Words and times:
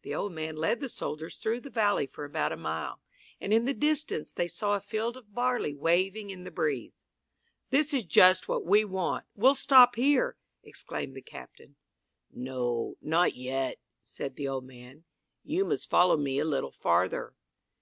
The 0.00 0.14
old 0.14 0.32
man 0.32 0.56
led 0.56 0.80
the 0.80 0.88
soldiers 0.88 1.36
through 1.36 1.60
the 1.60 1.68
valley 1.68 2.06
for 2.06 2.24
about 2.24 2.52
a 2.52 2.56
mile, 2.56 3.02
and 3.38 3.52
in 3.52 3.66
the 3.66 3.74
distance 3.74 4.32
they 4.32 4.48
saw 4.48 4.74
a 4.74 4.80
field 4.80 5.18
of 5.18 5.34
barley 5.34 5.74
waving 5.74 6.30
in 6.30 6.44
the 6.44 6.50
breeze. 6.50 7.04
"This 7.68 7.92
is 7.92 8.04
just 8.06 8.48
what 8.48 8.64
we 8.64 8.86
want. 8.86 9.26
We'll 9.34 9.54
stop 9.54 9.96
here," 9.96 10.38
exclaimed 10.62 11.14
the 11.14 11.20
captain. 11.20 11.76
"No, 12.32 12.94
not 13.02 13.34
yet," 13.36 13.78
said 14.02 14.36
the 14.36 14.48
old 14.48 14.64
man. 14.64 15.04
"You 15.44 15.66
must 15.66 15.90
follow 15.90 16.16
me 16.16 16.38
a 16.38 16.46
little 16.46 16.72
farther." 16.72 17.34